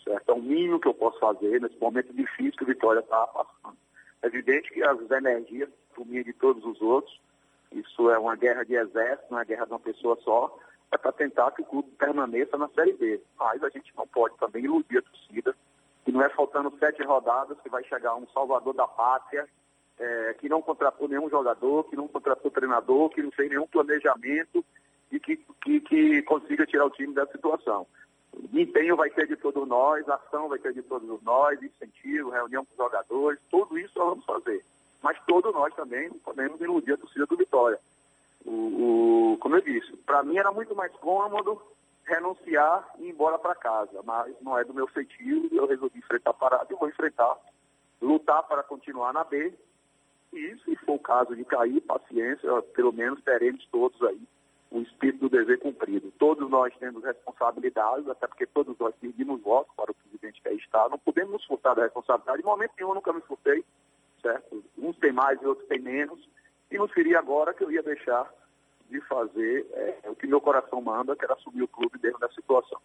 certo? 0.06 0.30
É 0.30 0.34
o 0.34 0.42
mínimo 0.42 0.80
que 0.80 0.88
eu 0.88 0.94
posso 0.94 1.20
fazer 1.20 1.60
nesse 1.60 1.78
momento 1.80 2.14
difícil 2.14 2.54
que 2.54 2.64
o 2.64 2.68
Vitória 2.68 3.00
está 3.00 3.28
passando. 3.28 3.78
É 4.22 4.28
evidente 4.28 4.72
que 4.72 4.82
as 4.84 5.00
energias, 5.12 5.70
e 5.98 6.24
de 6.24 6.34
todos 6.34 6.64
os 6.64 6.82
outros, 6.82 7.20
isso 7.72 8.10
é 8.10 8.18
uma 8.18 8.36
guerra 8.36 8.64
de 8.64 8.76
exército, 8.76 9.32
não 9.32 9.40
é 9.40 9.46
guerra 9.46 9.66
de 9.66 9.72
uma 9.74 9.80
pessoa 9.80 10.18
só, 10.24 10.58
é 10.92 10.98
para 10.98 11.12
tentar 11.12 11.52
que 11.52 11.62
o 11.62 11.66
clube 11.66 11.90
permaneça 11.98 12.58
na 12.58 12.70
Série 12.70 12.94
B. 12.94 13.22
Mas 13.38 13.64
a 13.64 13.70
gente 13.70 13.92
não 13.98 14.08
pode 14.08 14.38
também 14.38 14.64
iludir 14.64 15.00
a 15.00 15.02
torcida 15.02 15.56
que 16.06 16.12
não 16.12 16.22
é 16.22 16.30
faltando 16.30 16.72
sete 16.78 17.04
rodadas 17.04 17.60
que 17.62 17.70
vai 17.70 17.84
chegar 17.84 18.16
um 18.16 18.28
salvador 18.28 18.76
da 18.76 18.88
pátria, 18.88 19.48
é, 19.98 20.36
que 20.36 20.48
não 20.48 20.62
contratou 20.62 21.08
nenhum 21.08 21.30
jogador, 21.30 21.86
que 21.86 21.96
não 21.96 22.08
contratou 22.08 22.52
treinador, 22.52 23.10
que 23.10 23.24
não 23.24 23.32
fez 23.32 23.50
nenhum 23.50 23.66
planejamento 23.66 24.64
e 25.12 25.20
que, 25.20 25.38
que, 25.64 25.82
que 25.82 26.22
consiga 26.22 26.66
tirar 26.66 26.86
o 26.86 26.92
time 26.92 27.14
dessa 27.14 27.32
situação. 27.32 27.88
Empenho 28.54 28.96
vai 28.96 29.10
ter 29.10 29.28
de 29.28 29.36
todos 29.36 29.68
nós, 29.68 30.08
ação 30.08 30.50
vai 30.50 30.60
ter 30.60 30.74
de 30.74 30.82
todos 30.82 31.22
nós, 31.24 31.62
incentivo, 31.62 32.30
reunião 32.30 32.66
com 32.66 32.72
os 32.72 32.78
jogadores, 32.78 33.40
tudo 33.50 33.78
isso 33.78 33.98
nós 33.98 34.10
vamos 34.10 34.26
fazer. 34.26 34.64
Mas 35.02 35.18
todos 35.26 35.54
nós 35.54 35.74
também 35.76 36.10
podemos 36.10 36.60
iludir 36.60 36.94
a 36.94 36.98
torcida 36.98 37.26
do 37.26 37.38
Vitória. 37.38 37.80
O, 38.46 39.34
o 39.34 39.38
como 39.40 39.56
eu 39.56 39.62
disse, 39.62 39.96
para 39.98 40.24
mim 40.24 40.38
era 40.38 40.52
muito 40.52 40.76
mais 40.76 40.92
cômodo 40.94 41.62
renunciar 42.06 42.88
e 43.00 43.06
ir 43.06 43.10
embora 43.10 43.38
para 43.38 43.56
casa. 43.56 44.02
Mas 44.04 44.34
não 44.42 44.58
é 44.58 44.64
do 44.64 44.74
meu 44.74 44.88
feitio, 44.88 45.50
eu 45.52 45.68
resolvi 45.68 46.00
enfrentar 46.00 46.32
a 46.32 46.34
parada 46.34 46.68
e 46.70 46.76
vou 46.76 46.90
enfrentar, 46.90 47.38
lutar 48.02 48.44
para 48.44 48.64
continuar 48.64 49.14
na 49.14 49.24
B. 49.24 49.54
E 50.34 50.56
se 50.66 50.76
for 50.78 50.96
o 50.96 51.00
caso 51.00 51.36
de 51.36 51.46
cair, 51.46 51.80
paciência, 51.82 52.62
pelo 52.74 52.92
menos 52.92 53.24
teremos 53.24 53.66
todos 53.72 54.02
aí 54.04 54.22
o 54.72 54.82
espírito 54.82 55.20
do 55.20 55.30
dever 55.30 55.60
cumprido. 55.60 56.12
Todos 56.18 56.50
nós 56.50 56.74
temos 56.78 57.04
responsabilidades, 57.04 58.08
até 58.08 58.28
porque 58.28 58.46
todos 58.46 58.78
nós 58.78 58.94
pedimos 59.00 59.42
voto 59.42 59.70
para 59.76 59.92
o 59.92 59.96
presidente 59.96 60.42
que 60.42 60.50
aí 60.50 60.58
está. 60.58 60.90
Não 60.90 60.98
podemos 60.98 61.34
nos 61.34 61.46
furtar 61.46 61.76
da 61.76 61.84
responsabilidade. 61.84 62.42
Em 62.42 62.46
momento 62.46 62.72
nenhum 62.78 62.90
eu 62.90 62.96
nunca 62.96 63.14
me 63.14 63.22
furtei, 63.22 63.64
certo? 64.22 64.64
Uns 64.78 64.98
têm 64.98 65.12
mais 65.12 65.42
e 65.42 65.46
outros 65.46 65.68
têm 65.68 65.80
menos. 65.80 66.20
E 66.72 66.78
não 66.78 66.88
seria 66.90 67.20
agora 67.20 67.54
que 67.54 67.64
eu 67.64 67.72
ia 67.72 67.84
deixar 67.84 68.30
de 68.90 69.00
fazer 69.02 69.66
é, 69.74 70.10
o 70.10 70.16
que 70.16 70.28
meu 70.28 70.42
coração 70.42 70.82
manda, 70.82 71.16
que 71.16 71.24
era 71.24 71.34
assumir 71.34 71.64
o 71.64 71.68
clube 71.68 71.98
dentro 72.00 72.20
da 72.20 72.30
situação. 72.30 72.80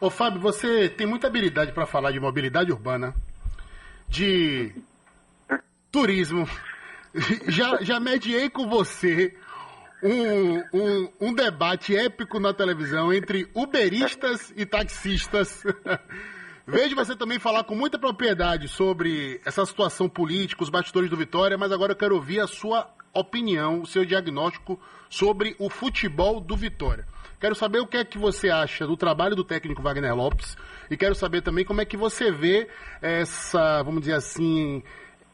Ô 0.00 0.10
Fábio, 0.10 0.40
você 0.40 0.88
tem 0.88 1.06
muita 1.06 1.28
habilidade 1.28 1.72
para 1.72 1.86
falar 1.86 2.10
de 2.10 2.20
mobilidade 2.20 2.72
urbana, 2.72 3.14
de 4.08 4.74
turismo. 5.90 6.46
Já, 7.46 7.76
já 7.80 8.00
mediei 8.00 8.50
com 8.50 8.68
você 8.68 9.38
um, 10.04 10.58
um, 10.72 11.08
um, 11.18 11.34
debate 11.34 11.96
épico 11.96 12.38
na 12.38 12.52
televisão 12.52 13.10
entre 13.10 13.48
uberistas 13.54 14.52
e 14.54 14.66
taxistas. 14.66 15.64
Vejo 16.66 16.94
você 16.94 17.16
também 17.16 17.38
falar 17.38 17.64
com 17.64 17.74
muita 17.74 17.98
propriedade 17.98 18.68
sobre 18.68 19.40
essa 19.46 19.64
situação 19.64 20.08
política, 20.08 20.62
os 20.62 20.70
bastidores 20.70 21.08
do 21.08 21.16
Vitória, 21.16 21.56
mas 21.56 21.72
agora 21.72 21.92
eu 21.92 21.96
quero 21.96 22.14
ouvir 22.14 22.40
a 22.40 22.46
sua 22.46 22.90
opinião, 23.14 23.80
o 23.80 23.86
seu 23.86 24.04
diagnóstico 24.04 24.78
sobre 25.08 25.56
o 25.58 25.70
futebol 25.70 26.38
do 26.38 26.56
Vitória. 26.56 27.06
Quero 27.40 27.54
saber 27.54 27.78
o 27.80 27.86
que 27.86 27.96
é 27.96 28.04
que 28.04 28.18
você 28.18 28.50
acha 28.50 28.86
do 28.86 28.96
trabalho 28.96 29.36
do 29.36 29.44
técnico 29.44 29.82
Wagner 29.82 30.14
Lopes 30.14 30.56
e 30.90 30.96
quero 30.96 31.14
saber 31.14 31.42
também 31.42 31.64
como 31.64 31.80
é 31.80 31.84
que 31.84 31.96
você 31.96 32.30
vê 32.30 32.68
essa, 33.00 33.82
vamos 33.82 34.00
dizer 34.00 34.14
assim, 34.14 34.82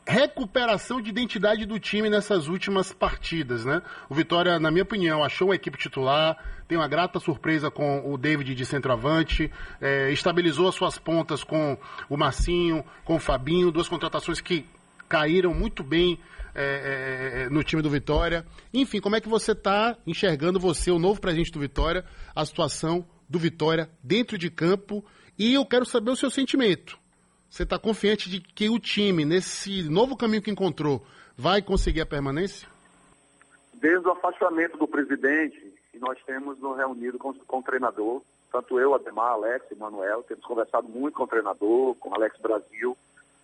recuperação 0.07 1.00
de 1.00 1.11
identidade 1.11 1.66
do 1.66 1.78
time 1.78 2.11
nessas 2.11 2.49
últimas 2.49 2.92
partidas, 2.92 3.64
né? 3.64 3.83
O 4.09 4.14
Vitória, 4.14 4.59
na 4.59 4.71
minha 4.71 4.83
opinião, 4.83 5.23
achou 5.23 5.49
uma 5.49 5.54
equipe 5.54 5.78
titular, 5.78 6.37
tem 6.66 6.76
uma 6.76 6.88
grata 6.88 7.19
surpresa 7.21 7.71
com 7.71 8.12
o 8.12 8.16
David 8.16 8.54
de 8.54 8.64
centroavante, 8.64 9.50
é, 9.80 10.11
estabilizou 10.11 10.69
as 10.69 10.75
suas 10.75 10.99
pontas 10.99 11.45
com 11.45 11.76
o 12.09 12.16
Marcinho, 12.16 12.85
com 13.04 13.16
o 13.16 13.21
Fabinho, 13.21 13.71
duas 13.71 13.88
contratações 13.88 14.40
que 14.40 14.66
caíram 15.09 15.52
muito 15.52 15.83
bem 15.83 16.19
é, 16.54 16.62
é, 16.62 17.42
é, 17.42 17.49
no 17.49 17.62
time 17.62 17.83
do 17.83 17.90
Vitória. 17.90 18.45
Enfim, 18.75 19.00
como 19.00 19.16
é 19.16 19.21
que 19.21 19.28
você 19.28 19.52
está 19.52 19.97
enxergando 20.07 20.59
você, 20.59 20.90
o 20.90 20.99
novo 20.99 21.21
presidente 21.21 21.52
do 21.52 21.61
Vitória, 21.61 22.04
a 22.35 22.45
situação 22.45 23.07
do 23.28 23.38
Vitória 23.38 23.88
dentro 24.02 24.37
de 24.37 24.50
campo? 24.50 25.04
E 25.38 25.54
eu 25.54 25.64
quero 25.64 25.87
saber 25.87 26.11
o 26.11 26.16
seu 26.16 26.30
sentimento. 26.30 26.99
Você 27.50 27.64
está 27.64 27.78
confiante 27.78 28.30
de 28.30 28.40
que 28.40 28.71
o 28.71 28.78
time, 28.78 29.25
nesse 29.25 29.83
novo 29.90 30.16
caminho 30.16 30.42
que 30.42 30.50
encontrou, 30.50 31.04
vai 31.37 31.61
conseguir 31.61 32.00
a 32.00 32.07
permanência? 32.07 32.69
Desde 33.75 34.07
o 34.07 34.12
afastamento 34.12 34.78
do 34.78 34.87
presidente, 34.87 35.61
nós 36.00 36.19
temos 36.25 36.59
nos 36.61 36.76
reunido 36.76 37.19
com, 37.19 37.35
com 37.35 37.59
o 37.59 37.62
treinador, 37.62 38.23
tanto 38.52 38.78
eu, 38.78 38.95
Ademar, 38.95 39.33
Alex 39.33 39.66
e 39.71 39.75
Manuel, 39.75 40.23
temos 40.23 40.45
conversado 40.45 40.88
muito 40.88 41.14
com 41.14 41.25
o 41.25 41.28
treinador, 41.28 41.95
com 41.97 42.11
o 42.11 42.14
Alex 42.14 42.38
Brasil, 42.40 42.97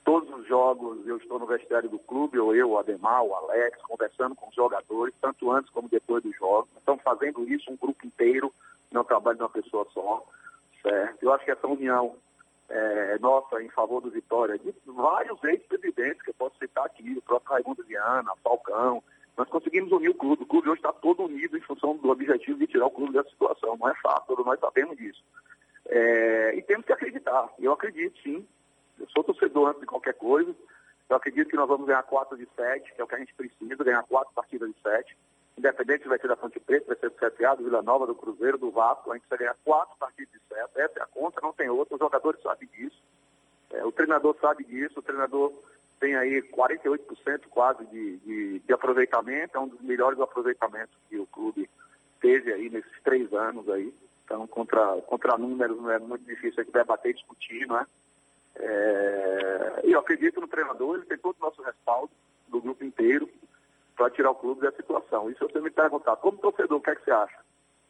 Todos 0.07 0.33
os 0.39 0.47
jogos 0.47 1.05
eu 1.05 1.17
estou 1.17 1.37
no 1.37 1.47
vestiário 1.47 1.89
do 1.89 1.99
clube, 1.99 2.39
ou 2.39 2.55
eu, 2.55 2.71
o 2.71 2.79
Ademar, 2.79 3.25
o 3.25 3.35
Alex, 3.35 3.77
conversando 3.83 4.37
com 4.37 4.49
os 4.49 4.55
jogadores, 4.55 5.13
tanto 5.21 5.51
antes 5.51 5.69
como 5.71 5.89
depois 5.89 6.23
dos 6.23 6.33
jogos. 6.37 6.71
Estamos 6.79 7.03
fazendo 7.03 7.43
isso 7.53 7.73
um 7.73 7.77
grupo 7.77 8.07
inteiro, 8.07 8.55
não 8.93 9.03
trabalho 9.03 9.37
de 9.37 9.43
uma 9.43 9.49
pessoa 9.49 9.85
só. 9.93 10.25
Certo? 10.81 11.21
Eu 11.21 11.33
acho 11.33 11.45
que 11.45 11.51
essa 11.51 11.67
união 11.67 12.15
é, 12.69 13.19
nossa 13.19 13.63
em 13.63 13.69
favor 13.71 14.01
do 14.01 14.11
Vitória, 14.11 14.59
de 14.59 14.75
vários 14.87 15.43
ex-presidentes 15.45 16.23
que 16.23 16.31
eu 16.31 16.35
posso 16.35 16.59
citar 16.59 16.85
aqui, 16.85 17.15
o 17.17 17.23
próprio 17.23 17.53
Raimundo 17.53 17.85
Viana, 17.85 18.33
Falcão, 18.43 19.03
nós 19.37 19.49
conseguimos 19.49 19.93
unir 19.93 20.09
o 20.09 20.15
clube. 20.15 20.43
O 20.43 20.47
clube 20.47 20.69
hoje 20.69 20.79
está 20.79 20.93
todo 20.93 21.25
unido 21.25 21.57
em 21.57 21.61
função 21.61 21.97
do 21.97 22.11
objetivo 22.11 22.59
de 22.59 22.67
tirar 22.67 22.87
o 22.87 22.91
clube 22.91 23.13
dessa 23.13 23.29
situação. 23.29 23.77
Não 23.77 23.89
é 23.89 23.95
fácil, 23.97 24.27
todos 24.27 24.47
nós 24.47 24.59
sabemos 24.59 24.97
disso. 24.97 25.23
É, 25.89 26.55
e 26.57 26.63
temos 26.63 26.87
que 26.87 26.93
acreditar. 26.93 27.53
Eu 27.59 27.73
acredito, 27.73 28.19
sim, 28.23 28.47
eu 28.99 29.07
sou 29.11 29.23
torcedor 29.23 29.69
antes 29.69 29.81
de 29.81 29.87
qualquer 29.87 30.15
coisa. 30.15 30.55
Eu 31.09 31.17
acredito 31.17 31.49
que 31.49 31.57
nós 31.57 31.69
vamos 31.69 31.87
ganhar 31.87 32.03
quatro 32.03 32.37
de 32.37 32.49
sete, 32.57 32.93
que 32.95 33.01
é 33.01 33.05
o 33.05 33.07
que 33.07 33.15
a 33.15 33.19
gente 33.19 33.35
precisa, 33.35 33.85
ganhar 33.85 34.03
quatro 34.05 34.33
partidas 34.35 34.69
de 34.69 34.77
sete. 34.83 35.17
Independente 35.57 36.07
vai 36.07 36.19
ser 36.19 36.29
da 36.29 36.37
Ponte 36.37 36.61
Preta, 36.61 36.87
vai 36.89 36.97
ser 36.97 37.09
do 37.09 37.17
CTA, 37.17 37.57
do 37.57 37.65
Vila 37.65 37.83
Nova, 37.83 38.07
do 38.07 38.15
Cruzeiro, 38.15 38.59
do 38.59 38.71
Vasco, 38.71 39.11
a 39.11 39.15
gente 39.15 39.27
vai 39.29 39.39
ganhar 39.39 39.57
quatro 39.65 39.97
partidas 39.99 40.33
de 40.33 40.41
sete. 40.49 40.71
Essa 40.77 40.99
é 40.99 41.03
a 41.03 41.07
conta, 41.07 41.41
não 41.41 41.53
tem 41.53 41.71
outra. 41.71 41.95
Os 41.95 42.01
jogadores 42.01 42.43
sabem 42.43 42.69
disso. 42.69 43.03
É, 43.71 43.85
o 43.85 43.91
treinador 43.91 44.37
sabe 44.39 44.65
disso. 44.65 44.99
O 44.99 45.03
treinador 45.03 45.53
tem 45.99 46.15
aí 46.15 46.43
48% 46.43 47.47
quase 47.49 47.87
de, 47.87 48.19
de, 48.19 48.59
de, 48.61 48.73
aproveitamento. 48.73 49.57
É 49.57 49.61
um 49.61 49.69
dos 49.69 49.81
melhores 49.81 50.21
aproveitamentos 50.21 50.95
que 51.09 51.19
o 51.19 51.27
clube 51.27 51.69
teve 52.21 52.53
aí 52.53 52.69
nesses 52.69 53.03
três 53.03 53.33
anos 53.33 53.67
aí. 53.71 53.95
Então, 54.25 54.47
contra, 54.47 55.01
contra 55.03 55.39
números 55.39 55.81
não 55.81 55.91
é 55.91 55.99
muito 55.99 56.25
difícil 56.27 56.61
a 56.61 56.65
gente 56.65 56.73
debater 56.73 57.13
e 57.13 57.15
discutir, 57.15 57.67
não 57.67 57.79
é? 57.79 57.87
É, 58.57 59.81
eu 59.85 59.99
acredito 60.01 60.41
no 60.41 60.49
treinador, 60.49 60.97
ele 60.97 61.07
tem 61.07 61.19
todo 61.19 61.37
o 61.39 61.45
nosso 61.45 61.63
respaldo, 61.63 62.11
do 62.49 62.61
grupo 62.61 62.85
inteiro, 62.85 63.29
para 63.97 64.11
tirar 64.11 64.31
o 64.31 64.35
clube 64.35 64.61
dessa 64.61 64.77
situação. 64.77 65.31
E 65.31 65.35
se 65.35 65.41
você 65.41 65.61
me 65.61 65.71
perguntar, 65.71 66.17
como 66.17 66.39
torcedor, 66.39 66.79
o 66.79 66.81
que 66.81 66.91
é 66.91 66.95
que 66.95 67.05
você 67.05 67.11
acha? 67.11 67.39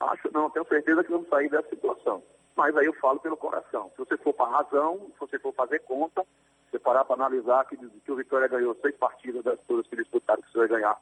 Acho 0.00 0.32
não, 0.32 0.50
tenho 0.50 0.66
certeza 0.66 1.02
que 1.02 1.10
vamos 1.10 1.28
sair 1.28 1.48
dessa 1.48 1.68
situação. 1.68 2.22
Mas 2.54 2.76
aí 2.76 2.86
eu 2.86 2.92
falo 2.94 3.18
pelo 3.20 3.36
coração. 3.36 3.90
Se 3.90 3.98
você 3.98 4.16
for 4.18 4.32
para 4.32 4.50
razão, 4.50 5.10
se 5.12 5.20
você 5.20 5.38
for 5.38 5.52
fazer 5.52 5.80
conta, 5.80 6.24
você 6.70 6.78
parar 6.78 7.04
para 7.04 7.16
analisar 7.16 7.64
que, 7.66 7.76
que 7.76 8.12
o 8.12 8.16
Vitória 8.16 8.48
ganhou 8.48 8.74
seis 8.80 8.96
partidas 8.96 9.42
das 9.42 9.58
todas 9.66 9.86
que 9.86 9.96
disputaram, 9.96 10.42
que 10.42 10.52
você 10.52 10.58
vai 10.58 10.68
ganhar 10.68 10.98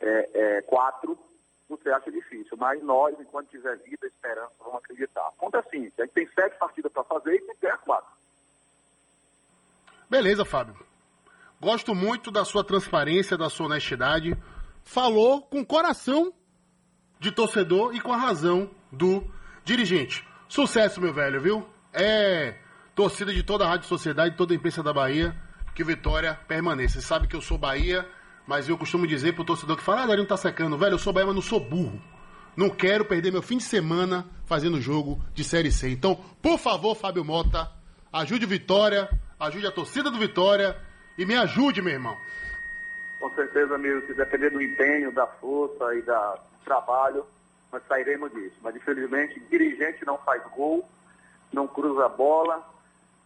é, 0.00 0.30
é, 0.34 0.62
quatro, 0.62 1.18
você 1.68 1.90
acha 1.90 2.10
difícil. 2.10 2.56
Mas 2.56 2.82
nós, 2.82 3.18
enquanto 3.18 3.48
tiver 3.48 3.76
vida, 3.78 4.06
esperança, 4.06 4.52
vamos 4.58 4.76
acreditar. 4.76 5.30
Conta 5.36 5.58
assim, 5.58 5.90
a 5.98 6.02
gente 6.02 6.12
tem 6.12 6.28
sete 6.28 6.56
partidas 6.58 6.92
para 6.92 7.04
fazer 7.04 7.34
e 7.34 7.54
tem 7.56 7.70
quatro. 7.84 8.12
Beleza, 10.08 10.44
Fábio. 10.44 10.74
Gosto 11.64 11.94
muito 11.94 12.30
da 12.30 12.44
sua 12.44 12.62
transparência, 12.62 13.38
da 13.38 13.48
sua 13.48 13.64
honestidade. 13.64 14.36
Falou 14.82 15.40
com 15.40 15.64
coração 15.64 16.30
de 17.18 17.32
torcedor 17.32 17.96
e 17.96 18.00
com 18.02 18.12
a 18.12 18.18
razão 18.18 18.70
do 18.92 19.24
dirigente. 19.64 20.22
Sucesso, 20.46 21.00
meu 21.00 21.14
velho, 21.14 21.40
viu? 21.40 21.66
É 21.90 22.58
torcida 22.94 23.32
de 23.32 23.42
toda 23.42 23.64
a 23.64 23.68
Rádio 23.68 23.88
Sociedade, 23.88 24.36
toda 24.36 24.52
a 24.52 24.56
imprensa 24.56 24.82
da 24.82 24.92
Bahia, 24.92 25.34
que 25.74 25.82
o 25.82 25.86
Vitória 25.86 26.38
permaneça. 26.46 27.00
Você 27.00 27.06
sabe 27.06 27.26
que 27.26 27.34
eu 27.34 27.40
sou 27.40 27.56
Bahia, 27.56 28.06
mas 28.46 28.68
eu 28.68 28.76
costumo 28.76 29.06
dizer 29.06 29.32
pro 29.32 29.42
torcedor 29.42 29.78
que 29.78 29.82
fala, 29.82 30.02
ah, 30.02 30.06
Darinho 30.08 30.28
tá 30.28 30.36
secando. 30.36 30.76
Velho, 30.76 30.92
eu 30.92 30.98
sou 30.98 31.14
Bahia, 31.14 31.28
mas 31.28 31.34
não 31.34 31.40
sou 31.42 31.58
burro. 31.58 31.98
Não 32.54 32.68
quero 32.68 33.06
perder 33.06 33.32
meu 33.32 33.40
fim 33.40 33.56
de 33.56 33.64
semana 33.64 34.26
fazendo 34.44 34.78
jogo 34.82 35.18
de 35.32 35.42
Série 35.42 35.72
C. 35.72 35.88
Então, 35.88 36.22
por 36.42 36.58
favor, 36.58 36.94
Fábio 36.94 37.24
Mota, 37.24 37.72
ajude 38.12 38.44
o 38.44 38.48
Vitória 38.48 39.08
ajude 39.38 39.66
a 39.66 39.70
torcida 39.70 40.10
do 40.10 40.18
Vitória 40.18 40.76
e 41.16 41.24
me 41.24 41.36
ajude, 41.36 41.80
meu 41.82 41.92
irmão. 41.92 42.16
Com 43.20 43.30
certeza, 43.34 43.74
amigo, 43.74 44.06
se 44.06 44.14
depender 44.14 44.50
do 44.50 44.60
empenho, 44.60 45.12
da 45.12 45.26
força 45.26 45.94
e 45.94 46.02
da, 46.02 46.34
do 46.34 46.64
trabalho, 46.64 47.24
nós 47.72 47.82
sairemos 47.88 48.32
disso. 48.32 48.56
Mas, 48.62 48.76
infelizmente, 48.76 49.40
dirigente 49.50 50.04
não 50.04 50.18
faz 50.18 50.42
gol, 50.54 50.88
não 51.52 51.66
cruza 51.66 52.04
a 52.04 52.08
bola 52.08 52.62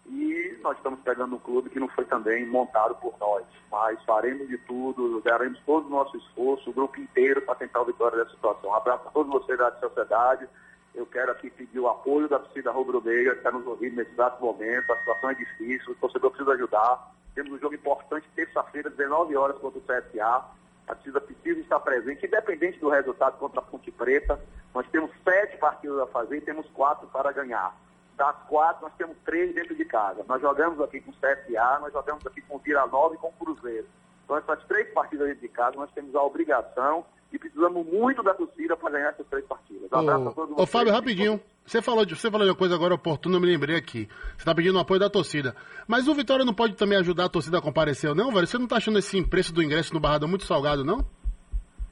e 0.06 0.56
nós 0.62 0.76
estamos 0.76 1.00
pegando 1.00 1.36
um 1.36 1.38
clube 1.38 1.68
que 1.68 1.78
não 1.78 1.88
foi 1.88 2.04
também 2.04 2.46
montado 2.46 2.94
por 2.96 3.14
nós. 3.18 3.44
Mas 3.70 4.02
faremos 4.04 4.48
de 4.48 4.56
tudo, 4.58 5.20
daremos 5.20 5.58
todo 5.66 5.86
o 5.86 5.90
nosso 5.90 6.16
esforço, 6.16 6.70
o 6.70 6.72
grupo 6.72 6.98
inteiro, 7.00 7.42
para 7.42 7.56
tentar 7.56 7.80
a 7.80 7.84
vitória 7.84 8.18
dessa 8.18 8.30
situação. 8.30 8.70
Um 8.70 8.74
abraço 8.74 9.06
a 9.06 9.10
todos 9.10 9.30
vocês 9.32 9.58
da 9.58 9.70
sociedade. 9.72 10.48
Eu 10.94 11.04
quero 11.06 11.30
aqui 11.32 11.50
pedir 11.50 11.78
o 11.78 11.88
apoio 11.88 12.28
da 12.28 12.38
torcida 12.38 12.72
rubro-negra 12.72 13.32
que 13.32 13.38
está 13.38 13.50
nos 13.50 13.66
ouvindo 13.66 13.96
nesse 13.96 14.12
exato 14.12 14.42
momento. 14.42 14.90
A 14.92 14.98
situação 14.98 15.30
é 15.30 15.34
difícil, 15.34 15.92
o 15.92 15.96
torcedor 15.96 16.30
precisa 16.30 16.52
ajudar. 16.52 17.17
Temos 17.38 17.52
um 17.52 17.58
jogo 17.60 17.76
importante 17.76 18.28
terça-feira, 18.34 18.90
19 18.90 19.36
horas, 19.36 19.56
contra 19.58 19.78
o 19.78 19.82
CSA. 19.82 20.44
A 20.88 20.94
torcida 20.96 21.20
precisa 21.20 21.60
estar 21.60 21.78
presente, 21.78 22.26
independente 22.26 22.80
do 22.80 22.88
resultado 22.88 23.38
contra 23.38 23.60
a 23.60 23.62
Ponte 23.62 23.92
Preta. 23.92 24.40
Nós 24.74 24.84
temos 24.88 25.12
sete 25.22 25.56
partidas 25.56 26.00
a 26.00 26.06
fazer 26.08 26.38
e 26.38 26.40
temos 26.40 26.68
quatro 26.70 27.06
para 27.06 27.30
ganhar. 27.30 27.76
Das 28.16 28.34
quatro, 28.48 28.82
nós 28.82 28.92
temos 28.98 29.16
três 29.24 29.54
dentro 29.54 29.76
de 29.76 29.84
casa. 29.84 30.24
Nós 30.26 30.42
jogamos 30.42 30.80
aqui 30.80 31.00
com 31.00 31.12
o 31.12 31.14
CSA, 31.14 31.78
nós 31.78 31.92
jogamos 31.92 32.26
aqui 32.26 32.40
com 32.40 32.56
o 32.56 32.58
Vila 32.58 32.88
Nova 32.88 33.14
e 33.14 33.18
com 33.18 33.28
o 33.28 33.32
Cruzeiro. 33.32 33.86
Então, 34.24 34.36
essas 34.36 34.64
três 34.64 34.92
partidas 34.92 35.28
dentro 35.28 35.42
de 35.42 35.48
casa, 35.48 35.76
nós 35.76 35.92
temos 35.92 36.16
a 36.16 36.22
obrigação 36.24 37.06
e 37.32 37.38
precisamos 37.38 37.86
muito 37.86 38.22
da 38.22 38.34
torcida 38.34 38.76
para 38.76 38.90
ganhar 38.90 39.10
essas 39.10 39.26
três 39.26 39.44
partidas. 39.44 39.90
Um 39.92 39.96
abraço 39.96 40.28
a 40.28 40.32
todos 40.32 40.50
vocês. 40.50 40.58
Ô, 40.60 40.66
Fábio, 40.66 40.92
rapidinho. 40.92 41.40
Você 41.66 41.82
falou, 41.82 42.06
de, 42.06 42.16
você 42.16 42.30
falou 42.30 42.46
de 42.46 42.50
uma 42.50 42.56
coisa 42.56 42.74
agora 42.74 42.94
oportuna, 42.94 43.36
eu 43.36 43.40
me 43.40 43.46
lembrei 43.46 43.76
aqui. 43.76 44.08
Você 44.08 44.38
está 44.38 44.54
pedindo 44.54 44.78
o 44.78 44.80
apoio 44.80 44.98
da 44.98 45.10
torcida. 45.10 45.54
Mas 45.86 46.08
o 46.08 46.14
Vitória 46.14 46.42
não 46.42 46.54
pode 46.54 46.74
também 46.74 46.96
ajudar 46.98 47.26
a 47.26 47.28
torcida 47.28 47.58
a 47.58 47.62
comparecer, 47.62 48.14
não, 48.14 48.32
velho? 48.32 48.46
Você 48.46 48.56
não 48.56 48.64
está 48.64 48.76
achando 48.76 48.98
esse 48.98 49.22
preço 49.22 49.52
do 49.52 49.62
ingresso 49.62 49.92
no 49.92 50.00
Barradão 50.00 50.28
muito 50.28 50.46
salgado, 50.46 50.82
não? 50.82 51.04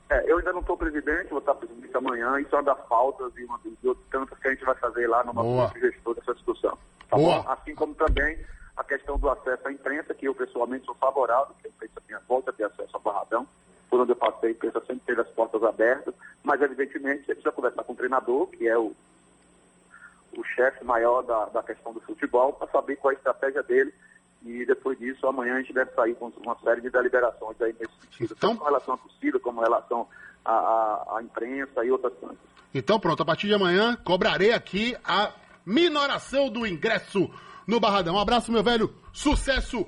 É, 0.09 0.31
eu 0.31 0.38
ainda 0.38 0.52
não 0.52 0.61
estou 0.61 0.78
presidente, 0.78 1.28
vou 1.28 1.40
estar 1.40 1.55
presidente 1.55 1.95
amanhã, 1.95 2.40
isso 2.40 2.55
é 2.55 2.59
uma 2.59 2.75
das 2.75 2.87
pautas 2.87 3.33
e 3.37 3.45
uma 3.45 3.59
das 3.59 3.73
outras 3.85 4.07
tantas 4.11 4.38
que 4.38 4.49
a 4.49 4.50
gente 4.52 4.64
vai 4.64 4.75
fazer 4.76 5.07
lá 5.09 5.25
no 5.25 5.35
nosso 5.35 5.78
gestor 5.78 6.14
dessa 6.14 6.33
discussão. 6.33 6.78
Tá 7.11 7.16
Boa. 7.16 7.43
bom? 7.43 7.50
Assim 7.50 7.75
como 7.75 7.95
também 7.95 8.38
a 8.76 8.85
questão 8.85 9.19
do 9.19 9.28
acesso 9.28 9.69
à 9.69 9.73
imprensa, 9.73 10.14
que 10.14 10.26
eu 10.26 10.35
pessoalmente 10.35 10.87
sou 10.87 10.95
favorável, 10.95 11.55
que 11.61 11.66
a 11.66 11.71
imprensa 11.71 12.00
tenha, 12.07 12.21
volta 12.26 12.50
a 12.50 12.55
ter 12.55 12.64
acesso 12.64 12.90
ao 12.95 13.00
Barradão 13.00 13.47
por 13.97 14.03
onde 14.03 14.12
eu 14.12 14.17
passei, 14.17 14.50
a 14.50 14.53
imprensa 14.53 14.81
sempre 14.81 15.03
teve 15.07 15.21
as 15.23 15.29
portas 15.29 15.62
abertas, 15.62 16.15
mas 16.45 16.61
evidentemente, 16.61 17.21
você 17.25 17.35
precisa 17.35 17.50
conversar 17.53 17.83
com 17.83 17.95
o 17.95 17.97
treinador, 17.97 18.47
que 18.49 18.69
é 18.69 18.76
o, 18.76 18.93
o 20.37 20.45
chefe 20.55 20.85
maior 20.85 21.23
da, 21.23 21.47
da 21.47 21.62
questão 21.62 21.95
do 21.95 22.00
futebol, 22.00 22.53
para 22.53 22.69
saber 22.71 22.97
qual 22.97 23.12
é 23.12 23.15
a 23.15 23.19
estratégia 23.19 23.62
dele. 23.62 23.93
E 24.45 24.65
depois 24.67 24.99
disso, 24.99 25.26
amanhã 25.26 25.55
a 25.57 25.61
gente 25.61 25.73
deve 25.73 25.91
sair 25.93 26.15
com 26.15 26.31
uma 26.45 26.57
série 26.62 26.83
de 26.83 26.91
deliberações 26.91 27.61
aí 27.61 27.75
nesse 27.81 27.93
sentido, 28.03 28.35
Então- 28.37 28.50
tanto 28.50 28.59
com 28.61 28.65
relação 28.67 28.95
à 28.95 28.99
torcida, 28.99 29.41
como 29.41 29.59
com 29.59 29.65
relação 29.65 30.07
à, 30.45 30.53
à, 30.53 31.17
à 31.19 31.23
imprensa 31.23 31.85
e 31.85 31.91
outras 31.91 32.12
coisas. 32.15 32.38
Então 32.75 33.00
pronto, 33.00 33.23
a 33.23 33.26
partir 33.26 33.47
de 33.47 33.55
amanhã 33.55 33.97
cobrarei 34.05 34.53
aqui 34.53 34.95
a 35.03 35.33
minoração 35.65 36.50
do 36.50 36.67
ingresso 36.67 37.29
no 37.67 37.81
Barradão. 37.81 38.15
Um 38.15 38.21
abraço, 38.21 38.53
meu 38.53 38.62
velho. 38.62 38.95
Sucesso 39.12 39.85